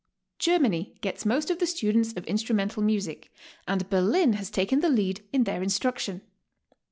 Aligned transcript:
Gerntany 0.39 0.99
gets 1.01 1.27
most 1.27 1.51
of 1.51 1.59
the 1.59 1.67
students 1.67 2.13
of 2.13 2.25
instrumental 2.25 2.81
music, 2.81 3.31
and 3.67 3.87
Berlin 3.87 4.33
has 4.33 4.49
taken 4.49 4.79
the 4.79 4.89
lead 4.89 5.21
in 5.31 5.43
their 5.43 5.61
instruction. 5.61 6.23